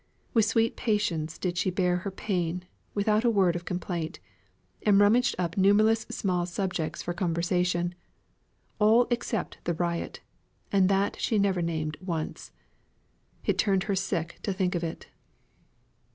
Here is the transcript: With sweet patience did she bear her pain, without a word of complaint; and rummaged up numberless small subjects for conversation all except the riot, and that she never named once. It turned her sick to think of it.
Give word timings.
With 0.33 0.45
sweet 0.45 0.75
patience 0.75 1.37
did 1.37 1.59
she 1.59 1.69
bear 1.69 1.97
her 1.97 2.09
pain, 2.09 2.63
without 2.95 3.23
a 3.23 3.29
word 3.29 3.55
of 3.55 3.65
complaint; 3.65 4.19
and 4.81 4.99
rummaged 4.99 5.35
up 5.37 5.57
numberless 5.57 6.07
small 6.09 6.47
subjects 6.47 7.03
for 7.03 7.13
conversation 7.13 7.93
all 8.79 9.05
except 9.11 9.59
the 9.65 9.75
riot, 9.75 10.21
and 10.71 10.89
that 10.89 11.21
she 11.21 11.37
never 11.37 11.61
named 11.61 11.97
once. 12.03 12.51
It 13.45 13.59
turned 13.59 13.83
her 13.83 13.95
sick 13.95 14.39
to 14.41 14.51
think 14.51 14.73
of 14.73 14.83
it. 14.83 15.05